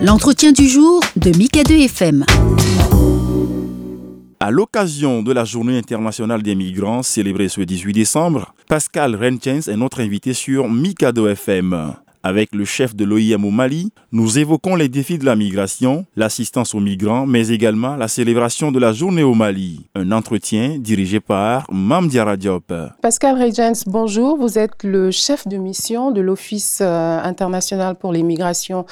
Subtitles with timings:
[0.00, 2.24] L'entretien du jour de Mika2 FM.
[4.38, 9.76] À l'occasion de la Journée internationale des migrants célébrée ce 18 décembre, Pascal Renchens est
[9.76, 11.94] notre invité sur Mika2 FM.
[12.22, 16.74] Avec le chef de l'OIM au Mali, nous évoquons les défis de la migration, l'assistance
[16.74, 19.86] aux migrants, mais également la célébration de la journée au Mali.
[19.94, 22.72] Un entretien dirigé par Mam Diop.
[23.00, 24.36] Pascal Regens, bonjour.
[24.36, 28.84] Vous êtes le chef de mission de l'Office euh, international pour les migrations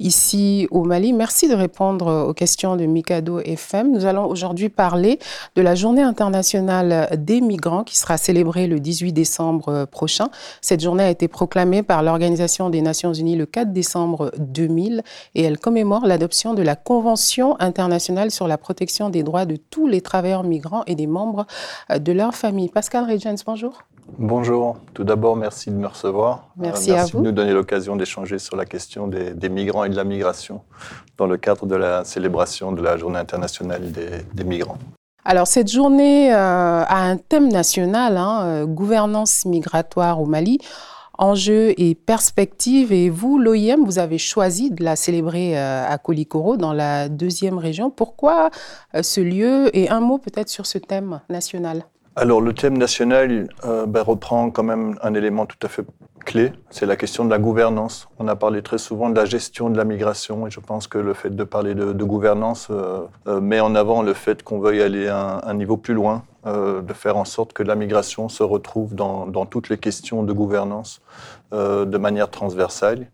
[0.00, 1.12] ici au Mali.
[1.12, 3.92] Merci de répondre aux questions de Mikado FM.
[3.92, 5.20] Nous allons aujourd'hui parler
[5.54, 10.30] de la journée internationale des migrants qui sera célébrée le 18 décembre prochain.
[10.60, 15.02] Cette journée a été proclamée par l'Organisation des Nations Unies le 4 décembre 2000
[15.36, 19.86] et elle commémore l'adoption de la Convention internationale sur la protection des droits de tous
[19.86, 21.46] les travailleurs migrants et des membres
[21.90, 22.68] euh, de leur famille.
[22.68, 23.82] Pascal Regens, bonjour.
[24.18, 24.76] Bonjour.
[24.94, 26.48] Tout d'abord, merci de me recevoir.
[26.56, 27.22] Merci, euh, merci à vous.
[27.22, 30.62] de nous donner l'occasion d'échanger sur la question des, migrants et de la migration
[31.18, 34.78] dans le cadre de la célébration de la Journée internationale des, migrants.
[35.24, 36.36] Alors, cette journée euh,
[36.84, 40.58] a un thème national, hein, gouvernance migratoire au Mali
[41.22, 42.92] enjeux et perspectives.
[42.92, 47.58] Et vous, l'OIM, vous avez choisi de la célébrer euh, à Kolikoro, dans la deuxième
[47.58, 47.90] région.
[47.90, 48.50] Pourquoi
[48.94, 49.74] euh, ce lieu?
[49.76, 51.84] Et un mot peut-être sur ce thème national.
[52.16, 55.86] Alors le thème national euh, ben, reprend quand même un élément tout à fait
[56.26, 58.08] clé, c'est la question de la gouvernance.
[58.18, 60.98] On a parlé très souvent de la gestion de la migration et je pense que
[60.98, 62.70] le fait de parler de, gouvernance
[63.26, 66.92] met en avant le fait qu'on veuille aller à un niveau plus loin euh, de
[66.92, 71.00] faire en sorte que la migration se retrouve dans, toutes les questions de gouvernance
[71.52, 73.06] euh, de manière transversale.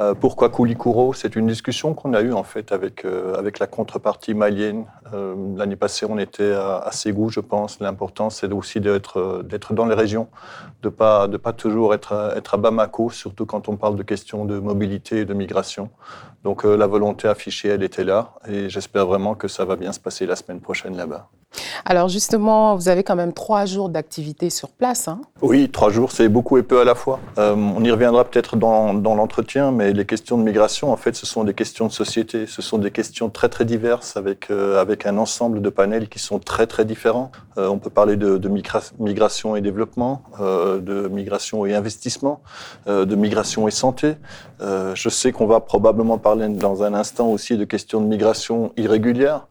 [0.00, 4.34] Euh, pourquoi Koulikoro C'est une discussion qu'on a eue en fait avec, avec la contrepartie
[4.34, 4.86] malienne.
[5.56, 7.78] L'année passée, on était à, Ségou, je pense.
[7.78, 10.26] L'important, c'est aussi d'être dans les régions,
[10.82, 14.02] de ne pas, de pas toujours être être à Bamako, surtout quand on parle de
[14.02, 15.90] questions de mobilité et de migration.
[16.42, 20.00] Donc la volonté affichée, elle était là, et j'espère vraiment que ça va bien se
[20.00, 21.30] passer la semaine prochaine là-bas.
[21.84, 25.08] Alors justement, vous avez quand même trois jours d'activité sur place.
[25.08, 27.20] Hein oui, trois jours, c'est beaucoup et peu à la fois.
[27.38, 31.26] Euh, on y reviendra peut-être dans, l'entretien, mais les questions de migration, en fait, ce
[31.26, 32.46] sont des questions de société.
[32.46, 36.18] Ce sont des questions très très diverses avec, euh, avec un ensemble de panels qui
[36.18, 37.30] sont très très différents.
[37.58, 38.48] Euh, on peut parler de, de
[38.98, 42.40] migration et développement, de migration et investissement,
[42.86, 44.16] de migration et santé.
[44.60, 49.46] je sais qu'on va probablement parler dans un instant aussi de questions de migration irrégulière,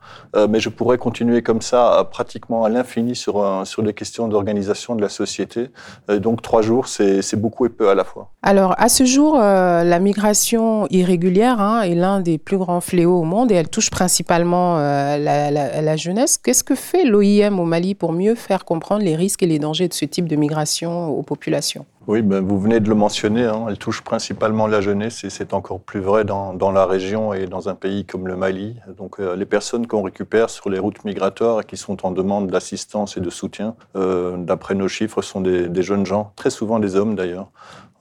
[0.49, 5.01] mais je pourrais continuer comme ça pratiquement à l'infini sur, sur les questions d'organisation de
[5.01, 5.69] la société.
[6.09, 8.31] donc trois jours, c'est beaucoup et peu à la fois.
[8.41, 13.19] Alors à ce jour, euh, la migration irrégulière hein, est l'un des plus grands fléaux
[13.19, 16.37] au monde et elle touche principalement euh, la, la, jeunesse.
[16.37, 19.87] Qu'est-ce que fait l'OIM au Mali pour mieux faire comprendre les risques et les dangers
[19.87, 21.85] de ce type de migration aux populations?
[22.05, 25.53] Oui, ben vous venez de le mentionner, hein, elle touche principalement la jeunesse et c'est
[25.53, 28.75] encore plus vrai dans, la région et dans un pays comme le Mali.
[28.97, 32.47] Donc euh, les personnes qu'on récupère sur les routes migratoires et qui sont en demande
[32.47, 36.97] d'assistance et de soutien, euh, d'après nos chiffres, sont des, jeunes gens, très souvent des
[36.97, 37.47] hommes d'ailleurs,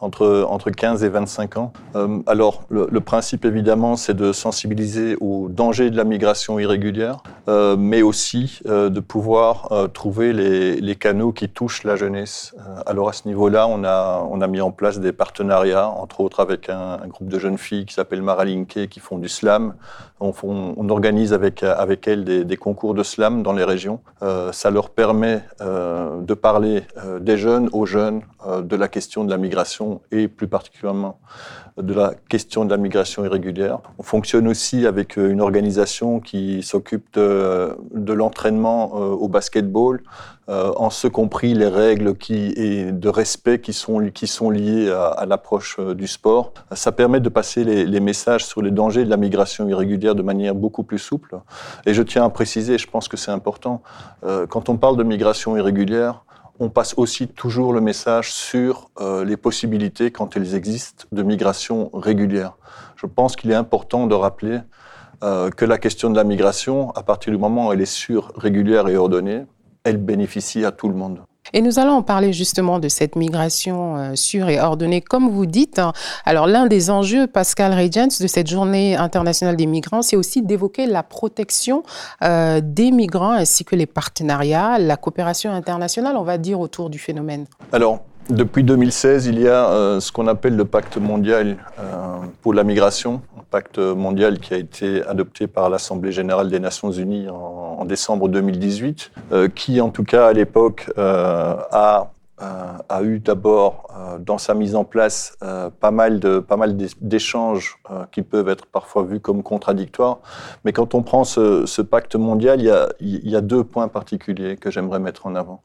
[0.03, 1.73] entre, entre 15 et 25 ans.
[1.95, 7.77] Euh, alors, le, principe, évidemment, c'est de sensibiliser au danger de la migration irrégulière, euh,
[7.79, 12.55] mais aussi euh, de pouvoir trouver les, canaux qui touchent la jeunesse.
[12.85, 16.99] alors, à ce niveau-là, on a, mis en place des partenariats, entre autres avec un,
[17.09, 19.75] groupe de jeunes filles qui s'appelle Maralinke, qui font du slam.
[20.21, 21.63] On, organise avec,
[22.07, 24.01] elles des, concours de slam dans les régions.
[24.53, 26.83] ça leur permet de parler
[27.21, 31.19] des jeunes aux jeunes de la question de la migration et plus particulièrement
[31.79, 33.79] de la question de la migration irrégulière.
[33.99, 40.03] On fonctionne aussi avec euh, une organisation qui s'occupe de, l'entraînement euh, au basketball,
[40.49, 45.25] euh, en ce compris les règles et de respect qui sont, qui sont liées à,
[45.25, 46.53] l'approche du sport.
[46.73, 50.23] Ça permet de passer les, les, messages sur les dangers de la migration irrégulière de
[50.23, 51.37] manière beaucoup plus souple.
[51.87, 53.83] Et je tiens à préciser, je pense que c'est important,
[54.49, 56.25] quand on parle de migration irrégulière,
[56.59, 61.91] on passe aussi toujours le message sur euh, les possibilités, quand elles existent, de migration
[61.93, 62.57] régulière.
[62.97, 64.61] Je pense qu'il est important de rappeler
[65.23, 68.33] euh, que la question de la migration, à partir du moment où elle est sûre,
[68.37, 69.45] régulière et ordonnée,
[69.85, 71.23] elle bénéficie à tout le monde.
[71.53, 75.47] Et nous allons en parler justement de cette migration euh, sûre et ordonnée, comme vous
[75.47, 75.79] dites.
[75.79, 75.93] Hein.
[76.25, 80.87] Alors l'un des enjeux, Pascal Regents, de cette journée internationale des migrants, c'est aussi d'évoquer
[80.87, 81.83] la protection
[82.23, 86.99] euh, des migrants ainsi que les partenariats, la coopération internationale, on va dire, autour du
[86.99, 87.47] phénomène.
[87.73, 88.01] Alors,
[88.33, 91.59] depuis 2016, il y a euh, ce qu'on appelle le pacte mondial
[92.41, 96.91] pour la migration, un pacte mondial qui a été adopté par l'Assemblée générale des Nations
[96.91, 102.11] unies en, décembre 2018, euh, qui en tout cas à l'époque euh, a
[102.89, 103.87] a eu d'abord
[104.19, 105.37] dans sa mise en place
[105.79, 107.79] pas mal pas mal d'échanges
[108.11, 110.19] qui peuvent être parfois vus comme contradictoires.
[110.65, 112.61] Mais quand on prend ce, pacte mondial,
[112.99, 115.63] il y a deux points particuliers que j'aimerais mettre en avant.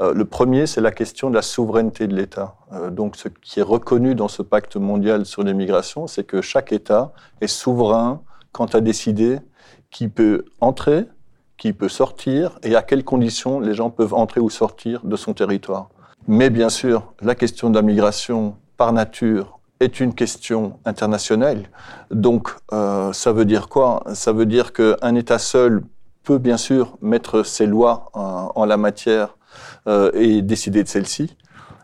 [0.00, 2.56] Euh, le premier, c'est la question de la souveraineté de l'État.
[2.72, 6.72] Euh, donc, ce qui est reconnu dans ce pacte mondial sur l'immigration, c'est que chaque
[6.72, 8.22] État est souverain
[8.52, 9.38] quant à décider
[9.90, 11.06] qui peut entrer,
[11.58, 15.34] qui peut sortir et à quelles conditions les gens peuvent entrer ou sortir de son
[15.34, 15.90] territoire.
[16.26, 21.64] Mais bien sûr, la question de la migration, par nature, est une question internationale.
[22.10, 24.04] Donc, euh, ça veut dire quoi?
[24.14, 25.82] Ça veut dire qu'un État seul
[26.22, 29.36] peut bien sûr mettre ses lois en la matière
[29.86, 31.36] et décider de celle-ci.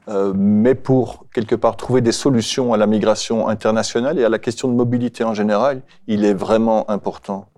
[0.08, 4.38] Euh, mais pour quelque part trouver des solutions à la migration internationale et à la
[4.38, 7.48] question de mobilité en général, il est vraiment important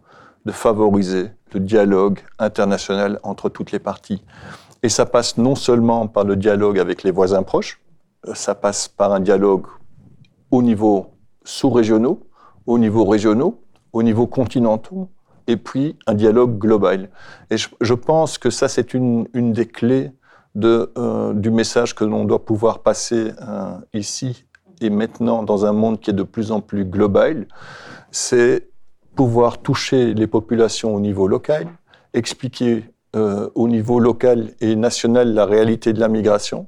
[0.47, 4.25] de favoriser le dialogue international entre toutes les parties.
[4.83, 7.81] Et ça passe non seulement par le dialogue avec les voisins proches,
[8.27, 9.67] euh, ça passe par un dialogue
[10.51, 11.07] au niveau
[11.45, 12.27] sous-régionaux,
[12.67, 15.09] au niveau régionaux, au niveau continentaux,
[15.47, 17.11] et puis un dialogue global.
[17.51, 20.11] Et je, pense que ça, c'est une, des clés
[20.57, 24.47] euh, du message que l'on doit pouvoir passer euh, ici
[24.81, 27.47] et maintenant dans un monde qui est de plus en plus global,
[28.11, 28.69] c'est
[29.15, 31.69] pouvoir toucher les populations au niveau local,
[32.15, 36.67] expliquer euh, au niveau local et national la réalité de la migration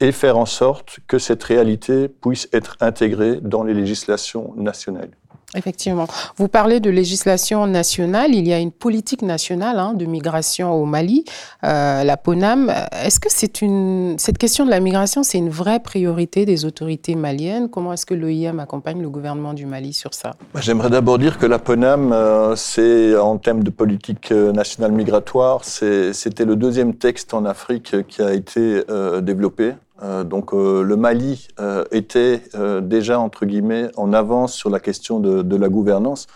[0.00, 5.10] et faire en sorte que cette réalité puisse être intégrée dans les législations nationales.
[5.56, 6.06] Effectivement.
[6.36, 8.34] Vous parlez de législation nationale.
[8.34, 11.24] Il y a une politique nationale hein, de migration au Mali,
[11.64, 12.70] euh, la PONAM.
[13.02, 17.14] Est-ce que c'est une cette question de la migration, c'est une vraie priorité des autorités
[17.14, 17.70] maliennes?
[17.70, 20.34] Comment est-ce que l'OIM accompagne le gouvernement du Mali sur ça?
[20.52, 24.92] Bah, J'aimerais d'abord dire que la PONAM, euh, c'est en termes de politique euh, nationale
[24.92, 28.82] migratoire, c'était le deuxième texte en Afrique qui a été
[29.22, 29.72] développé.
[30.02, 32.42] Euh, donc euh, le Mali euh, était
[32.82, 36.26] déjà entre guillemets en avance sur la question de, la gouvernance,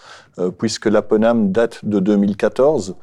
[0.58, 2.96] puisque la PONAM date de 2014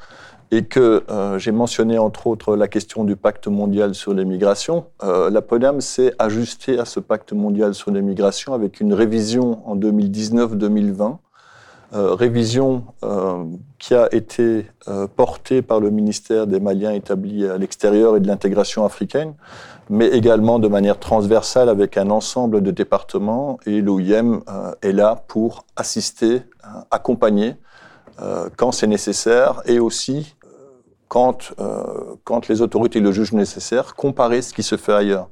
[0.51, 1.03] et que
[1.37, 4.85] j'ai mentionné entre autres la question du pacte mondial sur les migrations.
[5.01, 9.77] la PONAM s'est ajustée à ce pacte mondial sur les migrations avec une révision en
[9.77, 11.17] 2019-2020
[11.91, 13.45] euh, révision euh,
[13.79, 18.27] qui a été euh, portée par le ministère des Maliens établis à l'extérieur et de
[18.27, 19.33] l'intégration africaine,
[19.89, 23.59] mais également de manière transversale avec un ensemble de départements.
[23.65, 24.41] Et l'OIM
[24.83, 26.43] est là pour assister,
[26.91, 27.55] accompagner
[28.55, 30.35] quand c'est nécessaire et aussi
[31.07, 31.53] quand,
[32.23, 35.29] quand les autorités le jugent nécessaire, comparer ce qui se fait ailleurs.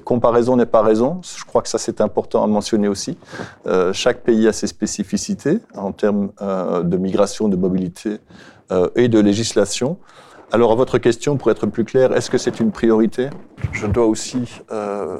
[0.00, 1.20] Comparaison n'est pas raison.
[1.22, 3.18] Je crois que ça, c'est important à mentionner aussi.
[3.66, 8.18] Euh, chaque pays a ses spécificités en termes euh, de migration, de mobilité
[8.70, 9.98] euh, et de législation.
[10.50, 13.28] Alors, à votre question, pour être plus clair, est-ce que c'est une priorité?
[13.72, 14.60] Je dois aussi,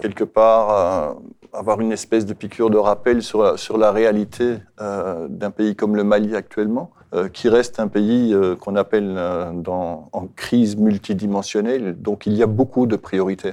[0.02, 1.16] quelque part,
[1.52, 6.04] avoir une espèce de piqûre de rappel sur, sur la réalité d'un pays comme le
[6.04, 6.92] Mali actuellement.
[7.14, 12.00] Euh, qui reste un pays euh, qu'on appelle euh, dans, en crise multidimensionnelle.
[12.00, 13.52] Donc il y a beaucoup de priorités.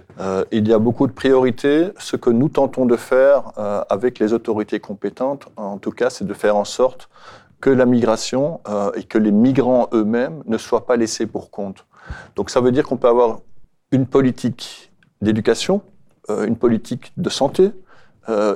[0.53, 1.89] il y a beaucoup de priorités.
[1.99, 3.51] Ce que nous tentons de faire
[3.89, 7.09] avec les autorités compétentes, en tout cas, c'est de faire en sorte
[7.59, 8.61] que la migration
[8.95, 11.85] et que les migrants eux-mêmes ne soient pas laissés pour compte.
[12.35, 13.39] Donc ça veut dire qu'on peut avoir
[13.91, 14.91] une politique
[15.21, 15.81] d'éducation,
[16.29, 17.71] une politique de santé,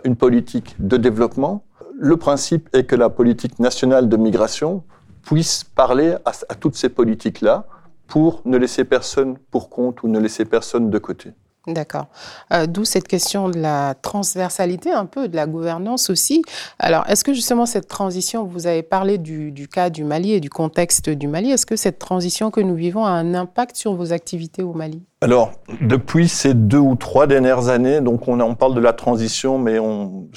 [0.03, 1.63] une politique de développement.
[1.97, 4.83] Le principe est que la politique nationale de migration
[5.23, 7.65] puisse parler à, toutes ces politiques-là
[8.07, 11.31] pour ne laisser personne pour compte ou ne laisser personne de côté.
[11.65, 12.07] D'accord.
[12.51, 16.41] Euh, d'où cette question de la transversalité un peu, de la gouvernance aussi.
[16.77, 20.49] Alors, est-ce que justement cette transition, vous avez parlé du, cas du Mali et du
[20.49, 24.11] contexte du Mali, est-ce que cette transition que nous vivons a un impact sur vos
[24.11, 25.03] activités au Mali?
[25.21, 29.79] Alors, depuis ces deux ou trois dernières années, donc on, parle de la transition, mais
[29.79, 30.27] on,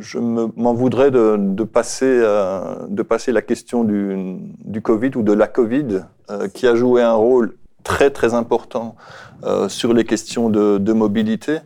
[0.00, 5.32] je m'en voudrais de, passer, euh, de passer la question du, du, Covid ou de
[5.32, 8.96] la Covid, euh, qui a joué un rôle très très important
[9.44, 11.58] euh, sur les questions de, mobilité.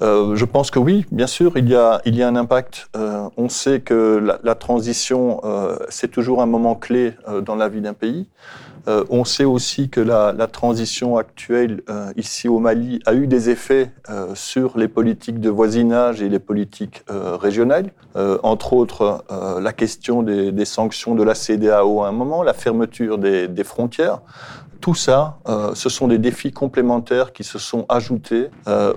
[0.00, 2.88] je pense que oui, bien sûr, il y a, il y a un impact.
[3.36, 4.00] on sait que
[4.42, 5.40] la, transition,
[5.88, 7.14] c'est toujours un moment clé
[7.44, 8.26] dans la vie d'un pays.
[8.88, 13.50] Euh, on sait aussi que la, transition actuelle euh, ici au Mali a eu des
[13.50, 17.92] effets euh, sur les politiques de voisinage et les politiques régionales,
[18.42, 23.64] entre autres la question des, sanctions de la CDAO à un moment, la fermeture des,
[23.64, 24.20] frontières.
[24.80, 25.38] Tout ça,
[25.74, 28.48] ce sont des défis complémentaires qui se sont ajoutés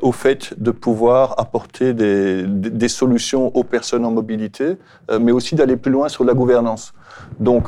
[0.01, 4.77] au fait de pouvoir apporter des, solutions aux personnes en mobilité,
[5.19, 6.93] mais aussi d'aller plus loin sur la gouvernance.
[7.39, 7.67] Donc,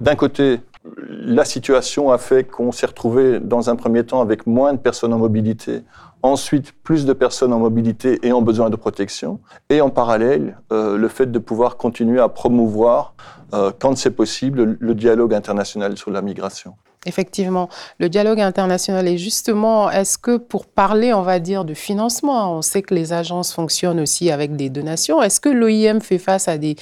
[0.00, 0.60] d'un côté,
[1.08, 5.14] la situation a fait qu'on s'est retrouvé dans un premier temps avec moins de personnes
[5.14, 5.82] en mobilité,
[6.22, 9.40] ensuite plus de personnes en mobilité en besoin de protection,
[9.70, 13.14] et en parallèle, euh, le fait de pouvoir continuer à promouvoir,
[13.54, 16.74] euh, quand c'est possible, le dialogue international sur la migration.
[17.06, 17.68] Effectivement,
[17.98, 22.62] le dialogue international est justement, est-ce que pour parler, on va dire, de financement, on
[22.62, 26.58] sait que les agences fonctionnent aussi avec des donations, est-ce que l'OIM fait face à
[26.58, 26.76] des,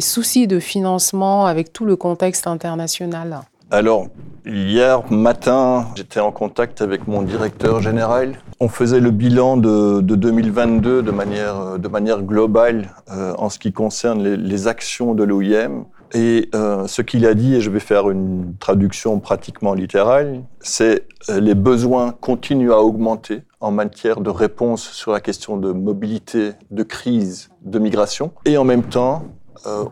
[0.00, 3.40] soucis de financement avec tout le contexte international?
[3.70, 4.06] Alors,
[4.46, 8.38] hier matin, j'étais en contact avec mon directeur général.
[8.60, 13.72] On faisait le bilan de, 2022 de manière, de manière globale euh, en ce qui
[13.72, 15.86] concerne les, actions de l'OIM.
[16.14, 21.08] Et euh, ce qu'il a dit, et je vais faire une traduction pratiquement littérale, c'est
[21.28, 26.52] euh, les besoins continuent à augmenter en matière de réponse sur la question de mobilité,
[26.70, 28.32] de crise, de migration.
[28.44, 29.24] Et en même temps,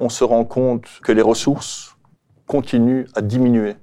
[0.00, 1.96] on se rend compte que les ressources
[2.46, 3.76] continue à diminuer.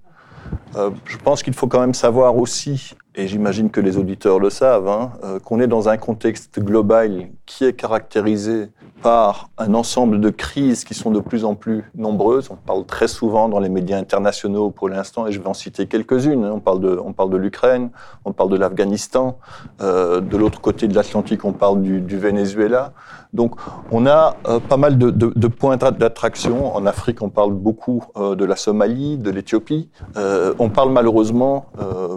[0.76, 4.50] Euh, je pense qu'il faut quand même savoir aussi, et j'imagine que les auditeurs le
[4.50, 8.70] savent, hein, euh, qu'on est dans un contexte global qui est caractérisé
[9.02, 12.50] par un ensemble de crises qui sont de plus en plus nombreuses.
[12.52, 15.88] On parle très souvent dans les médias internationaux pour l'instant, et je vais en citer
[15.88, 16.46] quelques-unes.
[16.46, 17.90] On parle de, on parle de l'Ukraine,
[18.26, 19.40] on parle de l'Afghanistan,
[19.82, 22.94] euh, de l'autre côté de l'Atlantique, on parle du, Venezuela.
[23.34, 23.56] Donc
[23.92, 26.76] on a euh, pas mal de, points d'attraction.
[26.76, 29.90] En Afrique, on parle beaucoup euh, de la Somalie, de l'Éthiopie.
[30.18, 31.68] Euh, on parle malheureusement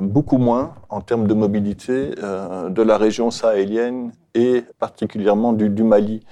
[0.01, 6.25] beaucoup moins en termes de mobilité de la région sahélienne et particulièrement du, Mali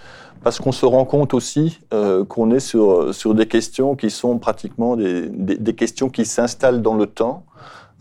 [0.42, 1.80] parce qu'on se rend compte aussi
[2.28, 7.44] qu'on est sur, des questions qui sont pratiquement des, questions qui s'installent dans le temps.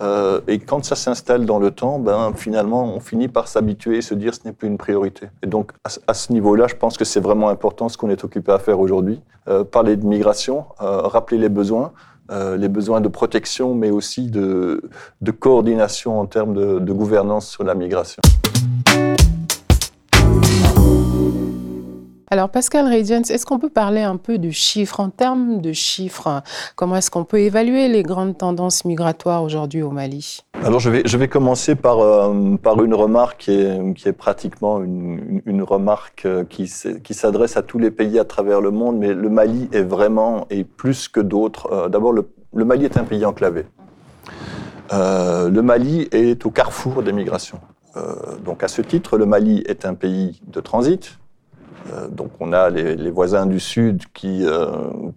[0.01, 4.01] Euh, et quand ça s'installe dans le temps, ben, finalement, on finit par s'habituer et
[4.01, 5.27] se dire ce n'est plus une priorité.
[5.43, 5.71] Et donc,
[6.07, 8.79] à, ce niveau-là, je pense que c'est vraiment important ce qu'on est occupé à faire
[8.79, 9.21] aujourd'hui.
[9.47, 11.91] Euh, parler de migration, euh, rappeler les besoins,
[12.31, 14.83] les besoins de protection, mais aussi de,
[15.39, 18.21] coordination en termes de gouvernance sur la migration.
[22.31, 26.43] Alors, Pascal Radians, est-ce qu'on peut parler un peu de chiffres En termes de chiffres,
[26.75, 30.41] comment est-ce qu'on peut évaluer les grandes tendances migratoires aujourd'hui au Mali?
[30.63, 33.49] Alors, je vais, commencer par, euh, par une remarque
[33.87, 38.69] qui est, pratiquement une, remarque euh, qui, s'adresse à tous les pays à travers le
[38.69, 42.97] monde, mais le Mali est vraiment, et plus que d'autres, euh, d'abord, le, Mali est
[42.97, 43.65] un pays enclavé.
[44.91, 47.59] le Mali est au carrefour des migrations.
[48.45, 51.17] donc, à ce titre, le Mali est un pays de transit,
[52.11, 54.67] donc on a les, voisins du Sud qui, euh,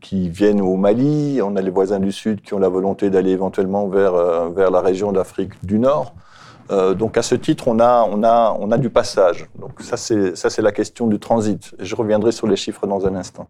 [0.01, 3.31] qui viennent au Mali, on a les voisins du Sud qui ont la volonté d'aller
[3.31, 6.15] éventuellement vers, euh, vers la région d'Afrique du Nord.
[6.71, 9.49] donc à ce titre, on a, on a, on a du passage.
[9.59, 11.75] Donc ça, c'est la question du transit.
[11.79, 13.49] je reviendrai sur les chiffres dans un instant.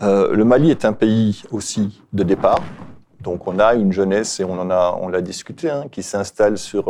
[0.00, 2.60] le Mali est un pays aussi de départ.
[3.22, 6.58] Donc on a une jeunesse, et on en a, on l'a discuté, hein, qui s'installe
[6.58, 6.86] sur,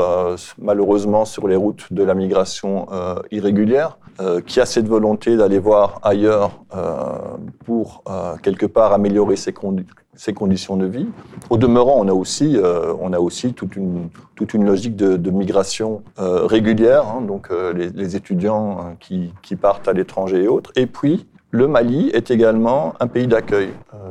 [0.58, 2.86] malheureusement sur les routes de la migration
[3.30, 3.98] irrégulière.
[4.20, 9.54] Euh, qui a cette volonté d'aller voir ailleurs euh, pour euh, quelque part améliorer ses,
[10.14, 11.08] ses, conditions de vie.
[11.48, 12.58] Au demeurant, on a aussi,
[13.00, 17.88] on a aussi toute, une, toute une logique de, de migration régulière, hein, donc les,
[17.88, 20.72] les, étudiants qui, qui partent à l'étranger et autres.
[20.76, 23.68] Et puis, le Mali est également un pays d'accueil.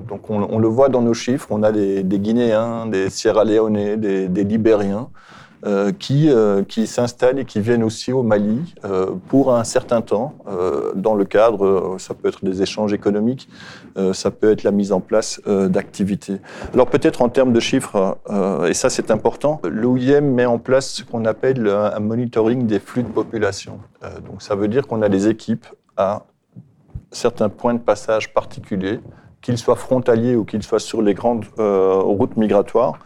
[0.08, 4.44] donc on, le voit dans nos chiffres, on a des, Guinéens, des Sierra Leone, des,
[4.44, 5.10] Libériens
[5.66, 10.02] euh, qui, euh, qui s'installent et qui viennent aussi au Mali euh, pour un certain
[10.02, 10.36] temps,
[10.96, 13.50] dans le cadre, ça peut être des échanges économiques,
[14.14, 16.38] ça peut être la mise en place d'activités.
[16.74, 18.18] Alors peut-être en termes de chiffres,
[18.68, 23.04] et ça c'est important, l'OIM met en place ce qu'on appelle un monitoring des flux
[23.04, 23.80] de population.
[24.28, 25.66] donc ça veut dire qu'on a des équipes
[25.98, 26.24] à
[27.12, 29.00] certains points de passage particuliers
[29.42, 33.00] qu'ils soient frontaliers ou qu'ils soient sur les grandes euh, routes migratoires.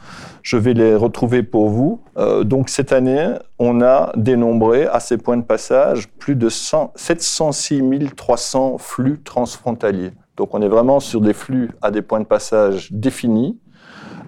[0.43, 2.01] Je vais les retrouver pour vous.
[2.17, 6.91] Euh, donc cette année, on a dénombré à ces points de passage plus de 100,
[6.95, 7.81] 706
[8.15, 10.11] 300 flux transfrontaliers.
[10.35, 13.57] Donc on est vraiment sur des flux à des points de passage définis.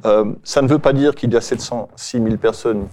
[0.06, 2.88] Euh, ça ne veut pas dire qu'il y a 706 000 personnes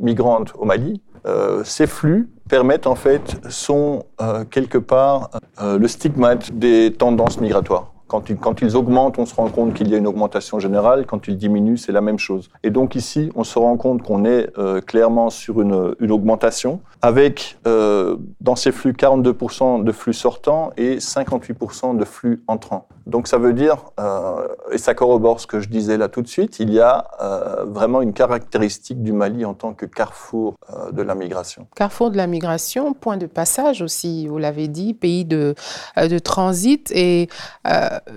[0.00, 1.02] migrantes au Mali.
[1.26, 7.40] Euh, ces flux permettent en fait, sont euh, quelque part euh, le stigmate des tendances
[7.40, 7.92] migratoires.
[8.06, 11.06] Quand ils, quand ils, augmentent, on se rend compte qu'il y a une augmentation générale.
[11.06, 12.50] Quand ils diminuent, c'est la même chose.
[12.64, 14.52] Et donc ici, on se rend compte qu'on est
[14.84, 21.96] clairement sur une, une augmentation, avec dans ces flux 42% de flux sortants et 58%
[21.96, 22.88] de flux entrants.
[23.06, 26.28] Donc ça veut dire, euh, et ça corrobore ce que je disais là tout de
[26.28, 30.92] suite, il y a euh, vraiment une caractéristique du Mali en tant que carrefour euh,
[30.92, 31.66] de la migration.
[31.74, 35.54] Carrefour de la migration, point de passage aussi, vous l'avez dit, pays de,
[35.96, 36.90] de transit.
[36.94, 37.28] Et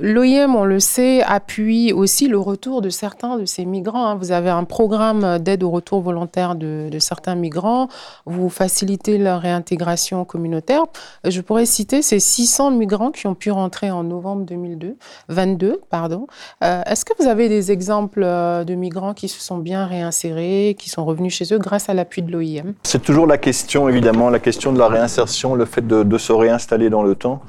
[0.01, 4.07] L'OIM, on le sait, appuie aussi le retour de certains de ces migrants.
[4.07, 4.15] Hein.
[4.15, 7.87] Vous avez un programme d'aide au retour volontaire de, certains migrants.
[8.25, 10.83] Vous facilitez leur réintégration communautaire.
[11.23, 14.97] Je pourrais citer ces 600 migrants qui ont pu rentrer en novembre 2002,
[15.29, 15.81] 22.
[15.89, 16.27] Pardon.
[16.61, 21.05] Est-ce que vous avez des exemples de migrants qui se sont bien réinsérés, qui sont
[21.05, 24.73] revenus chez eux grâce à l'appui de l'OIM C'est toujours la question, évidemment, la question
[24.73, 27.41] de la réinsertion, le fait de, se réinstaller dans le temps.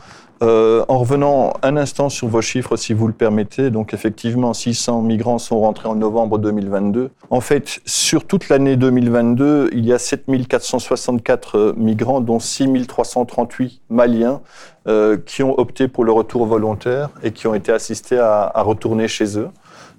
[0.43, 5.03] Euh, en revenant un instant sur vos chiffres, si vous le permettez, donc effectivement, 600
[5.03, 7.11] migrants sont rentrés en novembre 2022.
[7.31, 14.41] En fait, sur toute l'année 2022, il y a 7464 migrants, dont 6338 maliens,
[14.89, 19.09] euh, qui ont opté pour le retour volontaire et qui ont été assistés à retourner
[19.09, 19.49] chez eux.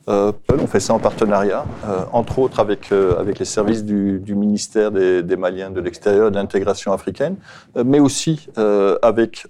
[0.07, 0.31] Euh,
[0.61, 4.91] on fait ça en partenariat, euh, entre autres avec, euh, avec les services du, ministère
[4.91, 7.35] des, Maliens de l'extérieur, de l'intégration africaine,
[7.83, 8.47] mais aussi
[9.01, 9.47] avec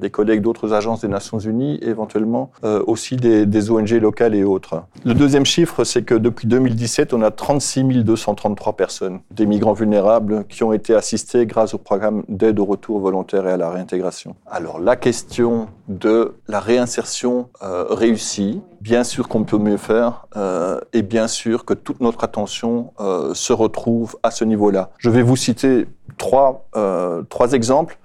[0.00, 2.50] des collègues d'autres agences des Nations Unies, éventuellement
[2.86, 4.82] aussi des, des, ONG locales et autres.
[5.04, 10.44] Le deuxième chiffre, c'est que depuis 2017, on a 36 233 personnes, des migrants vulnérables,
[10.48, 14.36] qui ont été assistés grâce au programme d'aide au retour volontaire et à la réintégration.
[14.46, 21.02] Alors la question de la réinsertion réussie, bien sûr qu'on peut mieux faire euh, et
[21.02, 24.90] bien sûr que toute notre attention euh, se retrouve à ce niveau-là.
[24.98, 25.86] Je vais vous citer
[26.18, 27.98] trois, euh, trois exemples.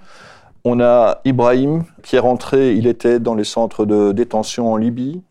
[0.66, 5.24] On a Ibrahim qui est rentré, il était dans les centres de détention en Libye.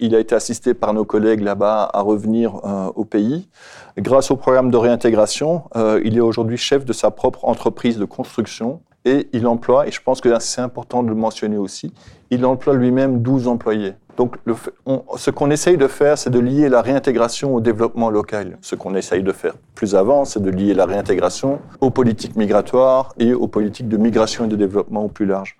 [0.00, 2.62] Il a été assisté par nos collègues là-bas à revenir
[2.96, 3.50] au pays.
[3.98, 5.64] Grâce au programme de réintégration,
[6.02, 10.00] il est aujourd'hui chef de sa propre entreprise de construction et il emploie, et je
[10.02, 11.92] pense que c'est important de le mentionner aussi,
[12.30, 13.94] il emploie lui-même 12 employés.
[14.16, 14.36] Donc,
[15.16, 18.58] ce qu'on essaye de faire, c'est de lier la réintégration au développement local.
[18.60, 23.12] Ce qu'on essaye de faire plus avant, c'est de lier la réintégration aux politiques migratoires
[23.18, 25.56] et aux politiques de migration et de développement au plus large.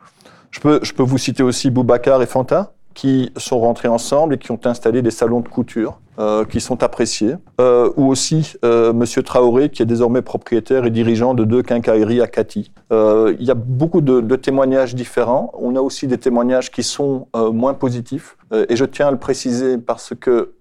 [0.52, 4.38] Je peux, je peux vous citer aussi Boubacar et Fanta, qui sont rentrés ensemble et
[4.38, 8.92] qui ont installé des salons de couture euh, qui sont appréciés, euh, ou aussi euh,
[8.92, 12.70] Monsieur Traoré qui est désormais propriétaire et dirigeant de deux quincailleries à Cathy.
[12.92, 15.50] Euh, il y a beaucoup de, témoignages différents.
[15.54, 18.36] On a aussi des témoignages qui sont moins positifs,
[18.68, 20.54] et je tiens à le préciser parce que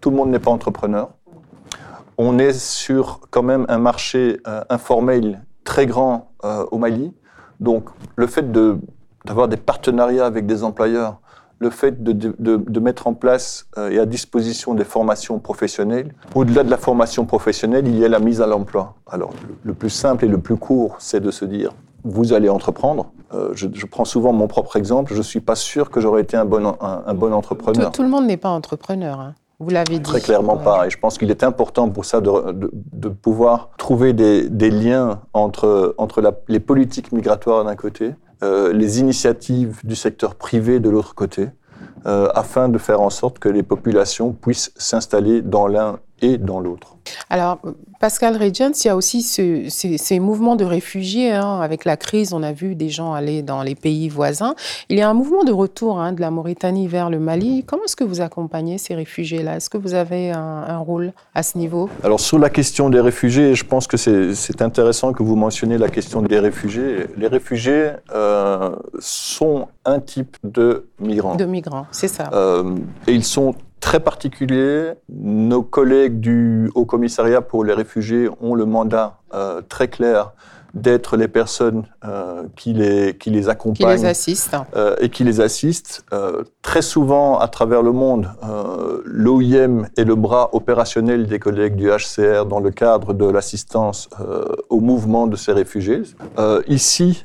[0.00, 1.10] tout le monde n'est pas entrepreneur.
[2.18, 6.32] On est sur quand même un marché informel très grand
[6.70, 7.12] au Mali,
[7.60, 8.52] donc le fait
[9.24, 11.20] d'avoir des partenariats avec des employeurs
[11.58, 16.14] le fait de, de, de mettre en place euh, et à disposition des formations professionnelles.
[16.34, 18.94] Au-delà de la formation professionnelle, il y a la mise à l'emploi.
[19.08, 19.30] Alors,
[19.64, 21.72] le, plus simple et le plus court, c'est de se dire,
[22.04, 23.10] vous allez entreprendre.
[23.34, 25.12] Euh, je, je, prends souvent mon propre exemple.
[25.12, 27.90] Je ne suis pas sûr que j'aurais été un bon, un, un bon entrepreneur.
[27.90, 29.20] Tout, tout le monde n'est pas entrepreneur.
[29.20, 29.34] Hein.
[29.58, 30.02] Vous l'avez dit.
[30.02, 30.64] Très clairement ouais.
[30.64, 30.86] pas.
[30.86, 34.70] Et je pense qu'il est important pour ça de, de, de pouvoir trouver des, des,
[34.70, 40.80] liens entre, entre la, les politiques migratoires d'un côté euh, les initiatives du secteur privé
[40.80, 41.48] de l'autre côté,
[42.06, 46.60] euh, afin de faire en sorte que les populations puissent s'installer dans l'un et dans
[46.60, 46.96] l'autre.
[47.30, 47.58] Alors,
[48.00, 51.32] Pascal Regent, il y a aussi ce, ces, ces, mouvements de réfugiés.
[51.32, 51.60] Hein.
[51.60, 54.54] Avec la crise, on a vu des gens aller dans les pays voisins.
[54.88, 57.64] Il y a un mouvement de retour hein, de la Mauritanie vers le Mali.
[57.66, 59.56] Comment est-ce que vous accompagnez ces réfugiés-là?
[59.56, 61.88] Est-ce que vous avez un, un, rôle à ce niveau?
[62.04, 65.88] Alors, sur la question des réfugiés, je pense que c'est intéressant que vous mentionniez la
[65.88, 67.06] question des réfugiés.
[67.16, 71.34] Les réfugiés euh, sont un type de migrants.
[71.34, 72.30] De migrants, c'est ça.
[72.32, 72.76] Euh,
[73.06, 73.54] et ils sont
[73.88, 74.92] très particulier.
[75.08, 80.32] Nos collègues du Haut Commissariat pour les réfugiés ont le mandat euh, très clair
[80.74, 83.96] d'être les personnes euh, qui, les, qui les accompagnent.
[83.96, 84.56] Qui les assistent.
[84.76, 86.04] Euh, et qui les assistent.
[86.12, 88.30] Euh, très souvent, à travers le monde,
[89.04, 94.08] l'OIM est le bras opérationnel des collègues du HCR dans le cadre de l'assistance
[94.68, 96.02] au mouvement de ces réfugiés.
[96.66, 97.24] Ici,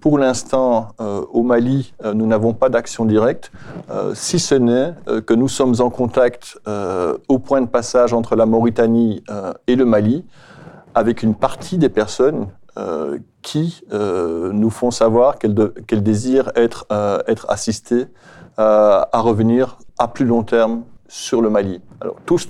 [0.00, 0.88] pour l'instant,
[1.32, 3.50] au Mali, nous n'avons pas d'action directe,
[4.14, 6.58] si ce n'est que nous sommes en contact
[7.28, 9.22] au point de passage entre la Mauritanie
[9.66, 10.24] et le Mali
[10.94, 17.20] avec une partie des personnes euh, qui euh, nous font savoir qu'elles désirent être, euh,
[17.48, 18.06] assistées
[18.58, 21.80] euh, à revenir à plus long terme sur le Mali.
[22.00, 22.48] Alors, tous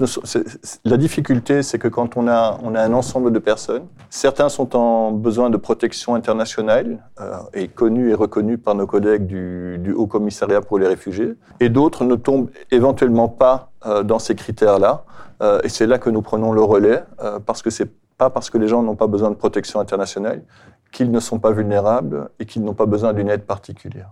[0.84, 4.74] la difficulté, c'est que quand on a, on a un ensemble de personnes, certains sont
[4.76, 7.04] en besoin de protection internationale
[7.52, 11.68] et connus et reconnus par nos collègues du, du Haut Commissariat pour les réfugiés, et
[11.68, 13.72] d'autres ne tombent éventuellement pas
[14.04, 15.04] dans ces critères-là.
[15.62, 17.02] Et c'est là que nous prenons le relais,
[17.44, 20.42] parce que c'est pas parce que les gens n'ont pas besoin de protection internationale
[20.92, 24.10] qu'ils ne sont pas vulnérables et qu'ils n'ont pas besoin d'une aide particulière.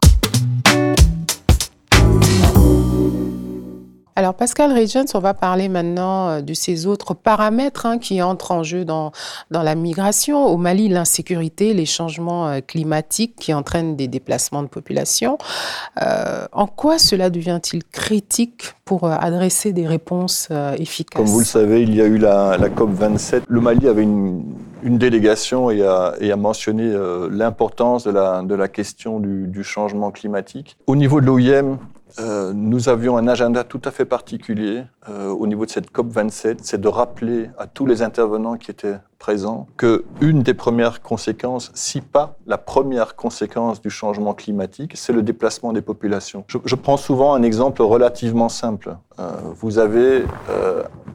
[4.15, 8.53] Alors Pascal Regens, on va parler maintenant euh, de ces autres paramètres hein, qui entrent
[8.53, 9.11] en jeu dans,
[9.51, 10.45] dans la migration.
[10.45, 15.39] Au Mali, l'insécurité, les changements euh, climatiques qui entraînent des déplacements de population.
[16.03, 21.17] Euh, en quoi cela devient-il critique pour adresser des réponses efficaces?
[21.17, 23.43] Comme vous le savez, il y a eu la, la COP27.
[23.49, 24.45] Le Mali avait une,
[24.83, 26.93] une délégation et a, et a mentionné
[27.31, 30.77] l'importance de la, de la question du, du changement climatique.
[30.87, 31.79] Au niveau de l'OIM,
[32.19, 36.59] euh, nous avions un agenda tout à fait particulier euh, au niveau de cette COP27,
[36.63, 41.71] c'est de rappeler à tous les intervenants qui étaient présents que une des premières conséquences,
[41.75, 46.45] si pas la première conséquence du changement climatique, c'est le déplacement des populations.
[46.49, 48.97] Je, prends souvent un exemple relativement simple.
[49.19, 50.25] Euh, vous avez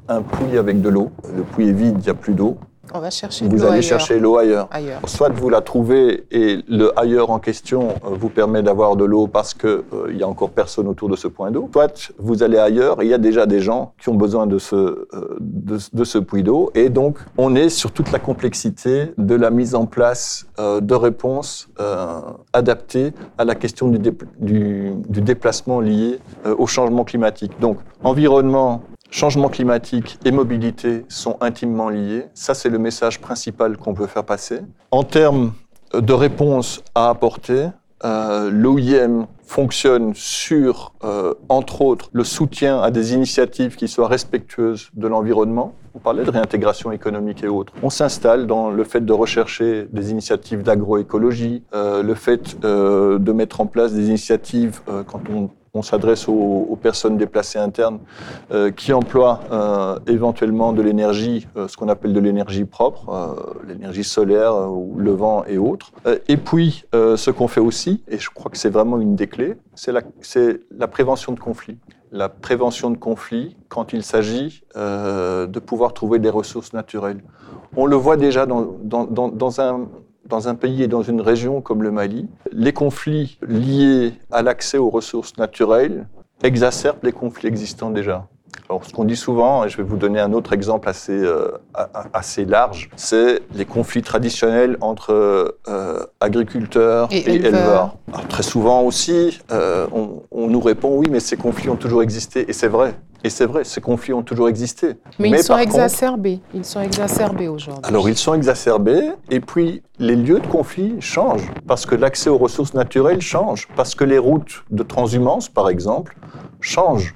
[0.07, 2.57] un puits avec de l'eau, le puits est vide, il n'y a plus d'eau.
[2.93, 3.83] On va chercher vous allez ailleurs.
[3.83, 4.67] chercher l'eau ailleurs.
[4.71, 5.01] ailleurs.
[5.05, 9.27] Soit vous la trouvez et le ailleurs en question euh, vous permet d'avoir de l'eau
[9.27, 11.69] parce qu'il euh, il y a encore personne autour de ce point d'eau.
[11.73, 14.57] Soit vous allez ailleurs et il y a déjà des gens qui ont besoin de
[14.57, 15.07] ce, euh,
[15.39, 16.71] de, de, ce puits d'eau.
[16.75, 20.95] Et donc, on est sur toute la complexité de la mise en place euh, de
[20.95, 21.67] réponses
[22.53, 26.19] adaptées à la question du, dé du, du déplacement lié
[26.57, 27.59] au changement climatique.
[27.59, 32.25] Donc, environnement, Changement climatique et mobilité sont intimement liés.
[32.33, 34.59] Ça, c'est le message principal qu'on veut faire passer.
[34.91, 35.53] En termes
[35.93, 37.67] de réponses à apporter,
[38.03, 44.89] euh, l'OIM fonctionne sur, euh, entre autres, le soutien à des initiatives qui soient respectueuses
[44.93, 45.73] de l'environnement.
[45.95, 47.73] On parlait de réintégration économique et autres.
[47.81, 53.61] On s'installe dans le fait de rechercher des initiatives d'agroécologie, euh, le fait de mettre
[53.61, 57.99] en place des initiatives quand on on s'adresse aux, personnes déplacées internes
[58.51, 64.03] euh, qui emploient euh, éventuellement de l'énergie, euh, ce qu'on appelle de l'énergie propre, l'énergie
[64.03, 65.91] solaire ou le vent et autres.
[66.27, 69.55] et puis, ce qu'on fait aussi, et je crois que c'est vraiment une des clés,
[69.75, 71.77] c'est la, prévention de conflits.
[72.11, 77.23] La prévention de conflits quand il s'agit de pouvoir trouver des ressources naturelles.
[77.75, 79.87] On le voit déjà dans un
[80.27, 84.77] dans un pays et dans une région comme le Mali, les conflits liés à l'accès
[84.77, 86.07] aux ressources naturelles
[86.43, 88.27] exacerbent les conflits existants déjà.
[88.69, 91.51] Alors, ce qu'on dit souvent, et je vais vous donner un autre exemple assez, euh,
[92.13, 97.47] assez large, c'est les conflits traditionnels entre euh, agriculteurs et, et éleveurs.
[97.47, 97.95] éleveurs.
[98.11, 102.03] Alors, très souvent aussi, euh, on, on, nous répond oui, mais ces conflits ont toujours
[102.03, 102.95] existé, et c'est vrai.
[103.27, 104.95] Et c'est vrai, ces conflits ont toujours existé.
[105.19, 106.37] Mais, mais ils sont exacerbés.
[106.37, 107.83] Contre, ils sont exacerbés aujourd'hui.
[107.83, 112.37] Alors, ils sont exacerbés, et puis les lieux de conflit changent, parce que l'accès aux
[112.37, 116.15] ressources naturelles change, parce que les routes de transhumance, par exemple,
[116.61, 117.15] changent.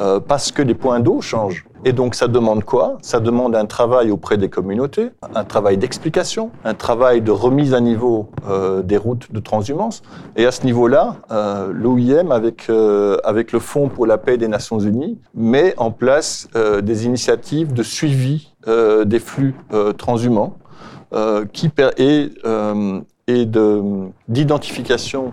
[0.00, 1.64] Euh, parce que les points d'eau changent.
[1.84, 2.98] Et donc ça demande quoi?
[3.02, 7.80] Ça demande un travail auprès des communautés, un travail d'explication, un travail de remise à
[7.80, 10.02] niveau euh, des routes de transhumance.
[10.36, 14.46] Et à ce niveau-là, euh, l'OIM, avec, euh, avec le Fonds pour la paix des
[14.46, 18.48] Nations Unies, met en place euh, des initiatives de suivi
[19.04, 19.56] des flux
[19.98, 20.56] transhumants
[21.52, 21.68] qui
[21.98, 22.30] et,
[23.26, 23.46] et
[24.28, 25.32] d'identification